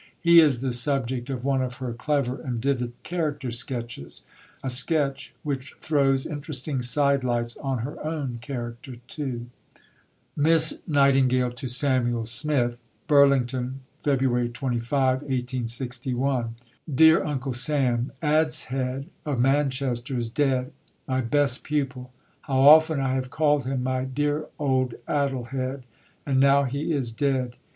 He 0.19 0.39
is 0.41 0.61
the 0.61 0.73
subject 0.73 1.29
of 1.29 1.43
one 1.43 1.61
of 1.61 1.75
her 1.75 1.93
clever 1.93 2.41
and 2.41 2.59
vivid 2.59 2.93
character 3.03 3.51
sketches 3.51 4.23
a 4.63 4.69
sketch 4.71 5.31
which 5.43 5.75
throws 5.79 6.25
interesting 6.25 6.81
side 6.81 7.23
lights 7.23 7.55
on 7.57 7.77
her 7.85 8.03
own 8.03 8.39
character 8.41 8.95
too: 9.07 9.45
(Miss 10.35 10.81
Nightingale 10.87 11.51
to 11.51 11.67
Samuel 11.67 12.25
Smith.) 12.25 12.79
BURLINGTON, 13.07 13.81
Feb. 14.03 14.51
25,. 14.51 16.53
DEAR 16.95 17.23
UNCLE 17.23 17.53
SAM 17.53 18.11
Adshead 18.23 19.05
of 19.23 19.39
Manchester 19.39 20.17
is 20.17 20.31
dead 20.31 20.71
my 21.07 21.21
best 21.21 21.63
pupil.... 21.63 22.11
How 22.41 22.59
often 22.61 22.99
I 22.99 23.13
have 23.13 23.29
called 23.29 23.65
him 23.67 23.83
my 23.83 24.05
"dear 24.05 24.47
old 24.57 24.95
Addle 25.07 25.43
head," 25.43 25.83
and 26.25 26.39
now 26.39 26.63
he 26.63 26.91
is 26.91 27.11
dead. 27.11 27.55